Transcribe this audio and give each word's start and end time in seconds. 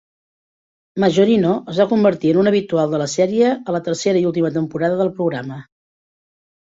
Majorino 1.01 1.49
es 1.73 1.81
va 1.81 1.85
convertir 1.91 2.31
en 2.33 2.39
un 2.43 2.49
habitual 2.51 2.95
de 2.95 3.01
la 3.01 3.07
sèrie 3.11 3.51
a 3.57 3.75
la 3.75 3.81
tercera 3.89 4.23
i 4.23 4.25
última 4.31 4.51
temporada 4.57 4.97
del 5.03 5.13
programa. 5.21 5.59